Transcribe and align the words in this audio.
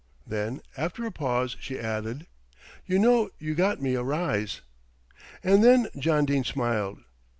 Then 0.25 0.61
after 0.75 1.05
a 1.05 1.11
pause 1.11 1.55
she 1.59 1.79
added, 1.79 2.25
"You 2.87 2.97
know 2.97 3.29
you 3.37 3.53
got 3.53 3.79
me 3.83 3.93
a 3.93 4.01
rise." 4.01 4.61
And 5.43 5.63
then 5.63 5.89
John 5.95 6.25
Dene 6.25 6.43
smiled. 6.43 7.03